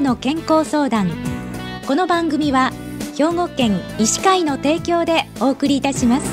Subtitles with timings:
[0.00, 1.10] なの健康相談。
[1.84, 2.70] この番組は
[3.16, 6.30] 兵庫県医師会の提供でお送りいたします。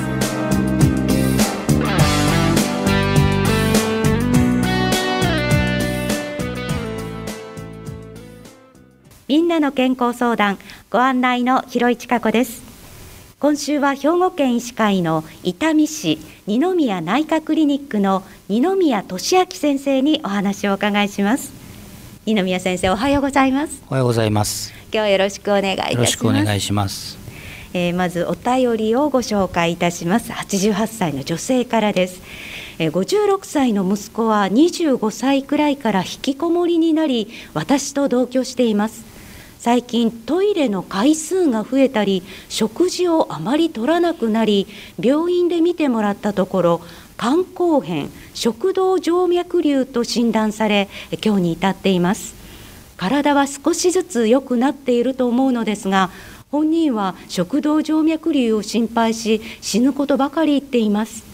[9.26, 10.58] みんなの健康相談
[10.88, 12.62] ご案内の広市加子です。
[13.40, 21.55] 今週は兵庫県医師会の伊丹市二宮内科クリニックの二宮俊明先生にお話をお伺いします。
[22.26, 23.80] 二宮先生おはようございます。
[23.88, 24.72] おはようございます。
[24.86, 25.94] 今日はよろしくお願いいたします。
[25.94, 27.16] よろしくお願いします。
[27.72, 30.32] えー、まずお便りをご紹介いたします。
[30.32, 32.20] 88歳の女性からです。
[32.80, 39.04] えー、56歳の息子は25歳くらいから引きこもりになり私と同居しています。
[39.60, 44.66] 最近トイレの回数が増えたり食事をあまり取らなくなり
[45.00, 46.80] 病院で見てもらったところ
[47.18, 50.88] 肝硬変食道静脈瘤と診断され
[51.24, 52.34] 今日に至っています。
[52.96, 56.10] 体は少しずつ良くなっていると思うのですが
[56.50, 61.24] 本人は食道静脈瘤を心配し死ぬことばかり言っています。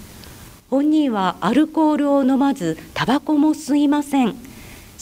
[0.70, 4.34] 本人はアルコールを飲まずタバコも吸いません。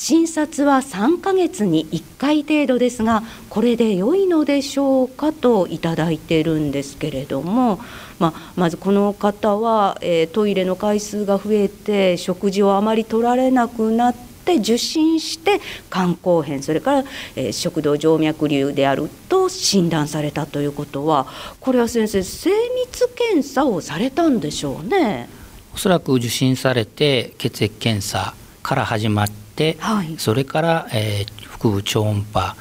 [0.00, 7.78] 診察は3ヶ月に1回程度ですがこれで良いのでしょうかといただいてるんですけれども、
[8.18, 14.14] まあ、まずこの方は、えー、トイレの回数が増えて食事をあまり取られなくなっ
[14.46, 15.60] て受診して
[15.92, 17.04] 肝硬変それから、
[17.36, 21.26] えー、食道静脈瘤であると診断されたということは
[21.60, 22.48] これは先生精
[22.86, 25.28] 密検査をされたんでしょうね。
[25.74, 29.30] おそらく受診されて血液検査から始まっ、
[29.78, 32.56] はい、それから、えー、腹部超音波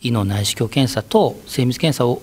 [0.00, 2.22] 胃の内視鏡検査と精密検査を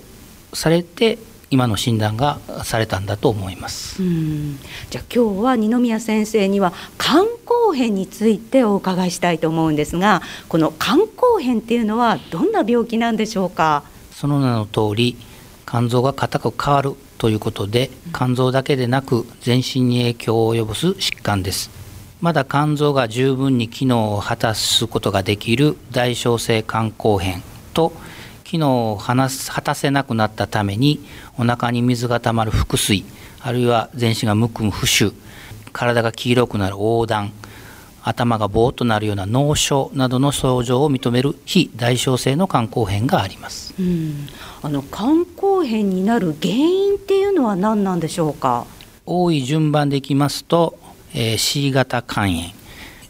[0.52, 1.18] されて
[1.50, 4.02] 今の診断がされたんだと思います。
[4.02, 13.82] じゃあ今日は二宮先生には肝硬変についてお伺いしたいと思うんですがこの肝硬変っていうのはどんな病気なんでしょうか？
[14.12, 15.16] その名の通り
[15.66, 21.70] 肝臓が硬く変わるということで肝臓だけでなく全身に影響を及ぼす疾患です
[22.22, 27.42] まだ肝臓が十分に機能を果たすことができる大小性肝硬変
[27.74, 27.92] と
[28.44, 29.28] 機能を果
[29.60, 31.04] たせなくなったために
[31.36, 33.04] お腹に水がたまる腹水
[33.40, 35.12] あるいは全身がむくむ浮腫
[35.72, 37.32] 体が黄色くなる横断
[38.04, 44.28] 頭がぼーっとなるような脳症などの症状を認める非大小性の肝硬変があります、うん、
[44.62, 48.66] あの肝硬変になる原因っていうのは何なんでしょうか？
[49.06, 50.78] 多い順番でいきますと
[51.14, 52.62] えー、C 型肝炎。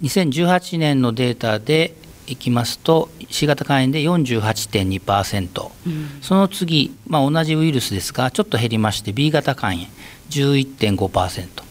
[0.02, 1.94] 2018年のデータで
[2.26, 9.84] いきますと C 型肝炎で48.2%、うん、その次、まあ、同じウイルスですがちょっと減りまして B 型肝炎
[10.30, 11.62] 11.5%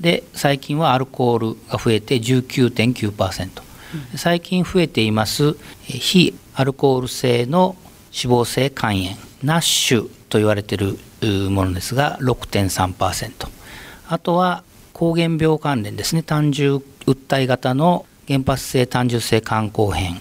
[0.00, 3.62] で最近はアルコールが増えて19.9%、
[4.12, 7.76] うん、最近増えています非アルコール性の
[8.06, 10.98] 脂肪性肝炎 NASH と言われている
[11.50, 13.48] ものですが6.3%
[14.08, 14.64] あとは
[15.00, 20.20] 膠原病関連ですね単純訴え型の原発性単純性肝硬変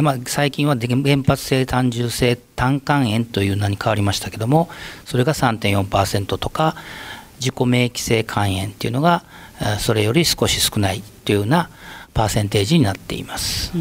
[0.00, 4.68] ま、最近は原発性単純性胆管炎という名に変わりましたけども
[5.04, 6.76] それが3.4%とか
[7.40, 9.24] 自己免疫性肝炎っていうのが
[9.80, 11.68] それより少し少ないというような
[12.14, 13.72] パーセンテージになっています。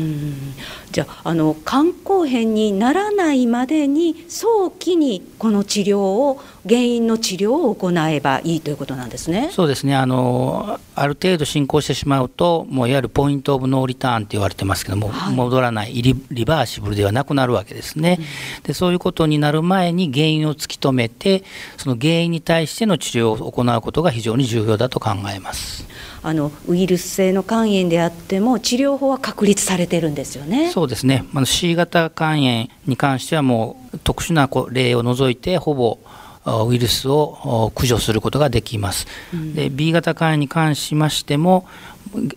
[0.92, 9.50] じゃああの肝硬変にならないまでに早期にこの治療を原因の治療を行えばいいということなんですね。
[9.52, 18.18] そうですねあのある程度進行してしまうともういわゆるポイント・オブ・ノーリターンって言われてますけども、はい、戻らないリリバーシブルではなくなるわけですね。
[18.20, 21.44] うん、でそういうことになる前に原因を突き止めて
[21.78, 25.86] その原因に対しての治療を行うことが非常に重要だと考えます。
[26.24, 30.70] あのウイルス性の肝炎であっても治療法は確立されてるんですよね。
[30.70, 31.26] そうですね。
[31.34, 35.98] あの C 型肝炎に関してはもう特殊な例を除いてほぼ
[36.46, 39.08] ウイルスを駆除することができます。
[39.34, 41.68] うん、で B 型肝炎に関しましても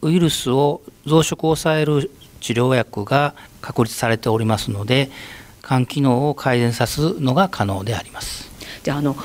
[0.03, 2.11] ウイルスを増殖を抑える
[2.41, 5.11] 治療薬が確立されておりますので
[5.67, 8.51] 肝機能を改善さすのが可能であります。
[8.83, 9.17] じゃあの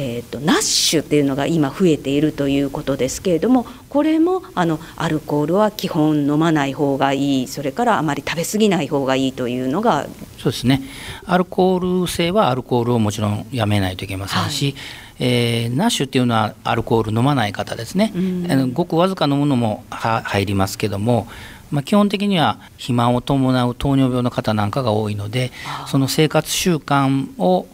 [0.00, 10.06] えーと、ナッシュっていうのが今増えているということですけれどもこれもあのアルコールは基本飲まない方がいいそれからあまり食べ過ぎない方がいいというのが
[10.38, 10.82] そうですね。
[11.26, 14.74] アルコール性はアルコールをもちろんやめないといけませんし、はい。
[15.20, 21.26] えー、ナッシュっていうのはアルコール飲まない方ですね、うん、ごくわずか飲むのも入りますけども
[21.70, 25.52] まあ、基本的には肥満を伴う糖尿病の方なんかが多いので
[25.86, 27.66] その生活習慣を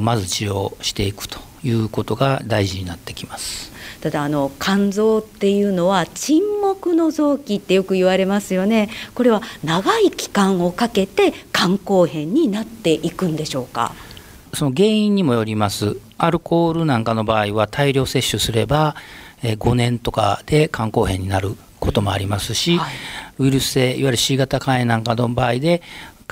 [0.00, 3.71] まず治療していくということが大事になってきます。
[4.02, 8.90] ただあの肝臓っていうのは沈黙の臓器ってよく言われますよね。
[9.14, 13.94] これは長い期間をかけて肝硬変になっていくんでしょうか？
[14.52, 15.96] その原因にもよります。
[16.18, 18.96] アルコールなんかの場合は大量摂取すれば
[19.42, 22.92] 5年とかで肝硬変になることもありますし、はい、
[23.38, 25.82] ウイルス性いわゆる C 型肝炎なんかの場合で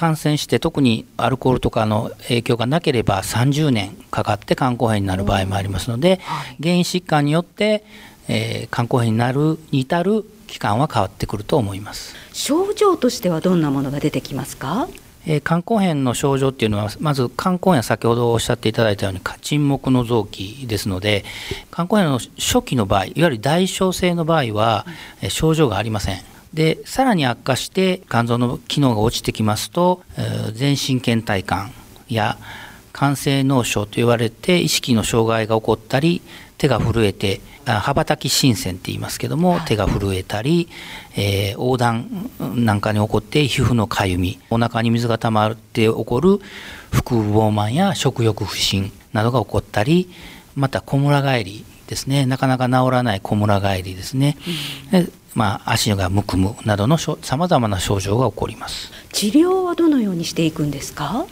[0.00, 6.20] 感染して特にアルコールとかの影響がなければ30年かかって肝硬変になる場合もありますので、
[6.58, 7.85] 原因疾患によって、
[8.26, 12.17] えー、肝硬変になるに至る期間は変わってくると思います。
[12.32, 14.88] 症状としてはどんなものが出てきますか？
[15.26, 21.26] えー、肝硬変の症状っていうのはまず肝硬変先ほどおっしゃっていただいたように沈黙の臓器ですので
[21.70, 24.87] 肝硬変の初期の場合いわゆる大小性の場合は、
[25.20, 26.23] えー、症状がありません
[26.55, 31.73] でさらに悪化して肝臓の機能が落ちてきますと、えー、全身倦怠感
[32.08, 32.38] や
[32.93, 36.23] 肝性脳症と言われて意識の障害が起こったり
[36.58, 40.69] 手が震えて羽ばたき新鮮って言いますけども、はい、手が震えたり、
[41.17, 46.38] えー、横断なんかに起こって皮膚のかゆみお腹に水が溜まって起こる
[46.91, 50.11] 腹部膨満や食欲不振などが起こったり
[50.56, 52.25] また小村返りですね。
[52.25, 54.39] なかなか治らない小村返りですね、
[54.95, 58.91] うん、まあ、足がむくむなどのさまざまな症状が起こります。
[59.13, 61.27] 治療はどのようにしていくんですか？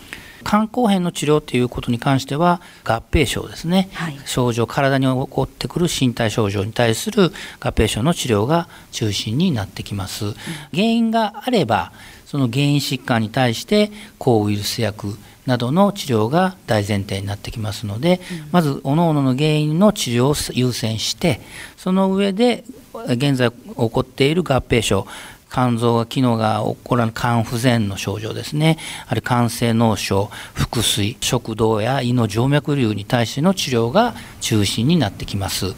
[0.45, 10.35] 肝硬変の治療ということに関しては合併症ですね、はい、症状体に起こってくる身体症状に対する合併症の治療が中心になってきます、うん、
[10.73, 11.93] 原因があれば
[12.29, 15.17] その原因疾患に対して抗ウイルス薬
[15.47, 21.41] などの治療が大前提になってきますので、うん、まず各々の原因の治療を優先して
[21.79, 22.65] その上で
[23.07, 25.07] 現在起こっている合併症
[25.51, 28.79] 肝臓が機能が起こらぬ肝不全の症状ですね。
[29.07, 35.75] あるいは肝性脳症腹水食道や胃の静脈瘤に対しての治療が中心になってきます、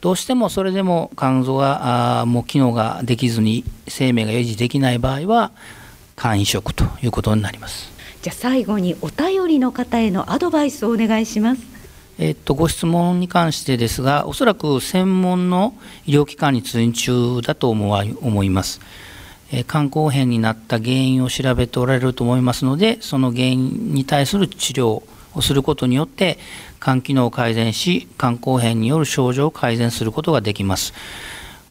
[0.00, 5.52] どうしてもそれでも肝臓があもう機能ができずに生命が維持できない場合は
[6.16, 7.90] 肝移植ということになります。
[8.22, 11.75] じゃあ最後にお便りの方へのアドバイスをお願いします。
[12.18, 15.74] えっと、ご質問に関してですが、おそらく専門の
[16.06, 18.80] 医療機関に通院中だと思わ思います。
[19.52, 25.02] え肝硬変になった原因を調べておられると思いますので、その原因に対する治療
[25.34, 26.38] をすることによって、
[26.82, 30.94] 肝機能を改善し、肝硬変による症状を改善することができます。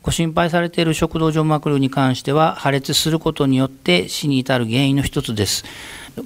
[0.05, 5.65] ご心配されている食道静脈瘤に関しては、破裂することによって死に至る原因の一つです。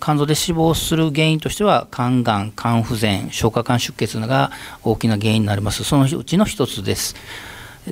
[0.02, 4.52] 肝臓で死亡する原因としては肝がん肝不全消化管出血が
[4.84, 7.16] 大きな原因になりますそのうちの一つです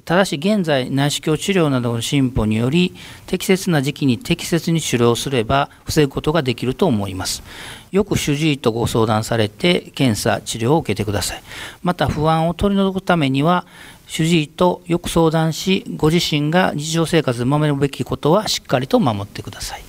[0.02, 2.96] ただし現在内視鏡治療などの進歩により
[3.26, 7.44] 適切な時期に適切に治療すれば防ぐことができると思います。
[7.92, 11.44] よく主治医とご相談されて検査治療を受けてください。
[11.84, 13.66] また不安を取り除くためには
[14.08, 19.87] 主治医とよく相談しご自身が日常生活で守るべきことはしっかりと守ってください。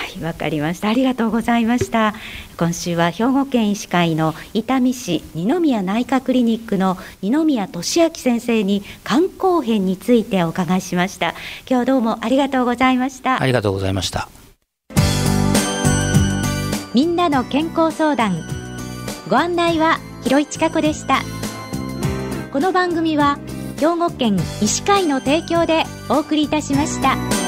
[0.00, 0.88] はいわかりました。
[0.88, 2.14] ありがとうございました。
[2.56, 11.30] 今週は兵庫県医師会の伊丹市二宮内科クリニックの二宮俊明先生に肝硬変についてお伺いしました。
[11.30, 11.36] 今
[11.68, 13.42] 日はどうもありがとうございました。
[13.42, 14.28] ありがとうございました。
[16.94, 18.42] みんなの健康相談。
[19.28, 21.20] ご案内は広市加子でした。
[22.52, 23.38] この番組は
[23.78, 27.39] 兵庫県医師会の提供でお送りいたしました。